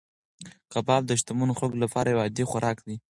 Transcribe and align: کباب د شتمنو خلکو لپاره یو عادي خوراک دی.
کباب 0.71 1.01
د 1.05 1.11
شتمنو 1.19 1.57
خلکو 1.59 1.81
لپاره 1.83 2.07
یو 2.09 2.21
عادي 2.23 2.43
خوراک 2.51 2.77
دی. 2.85 2.95